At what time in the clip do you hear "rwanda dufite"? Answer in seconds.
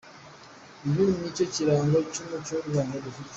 2.69-3.29